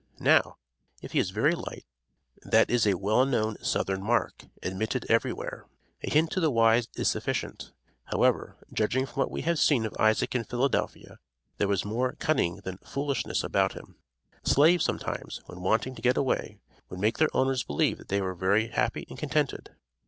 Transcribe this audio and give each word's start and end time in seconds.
Now, 0.19 0.57
if 1.03 1.11
he 1.11 1.19
is 1.19 1.29
"very 1.29 1.53
light," 1.53 1.85
that 2.41 2.71
is 2.71 2.87
a 2.87 2.95
well 2.95 3.23
known 3.23 3.63
southern 3.63 4.01
mark, 4.01 4.45
admitted 4.63 5.05
everywhere. 5.09 5.67
A 6.01 6.09
hint 6.09 6.31
to 6.31 6.39
the 6.39 6.49
wise 6.49 6.87
is 6.95 7.07
sufficient. 7.07 7.71
However, 8.05 8.57
judging 8.73 9.05
from 9.05 9.17
what 9.19 9.29
was 9.29 9.61
seen 9.61 9.85
of 9.85 9.93
Isaac 9.99 10.33
in 10.33 10.43
Philadelphia, 10.43 11.19
there 11.59 11.67
was 11.67 11.85
more 11.85 12.13
cunning 12.13 12.61
than 12.63 12.79
"foolishness" 12.79 13.43
about 13.43 13.73
him. 13.73 13.95
Slaves 14.43 14.83
sometimes, 14.83 15.41
when 15.45 15.61
wanting 15.61 15.93
to 15.93 16.01
get 16.01 16.17
away, 16.17 16.57
would 16.89 16.99
make 16.99 17.19
their 17.19 17.29
owners 17.37 17.61
believe 17.63 17.99
that 17.99 18.07
they 18.07 18.21
were 18.21 18.33
very 18.33 18.69
happy 18.69 19.05
and 19.07 19.19
contented. 19.19 19.75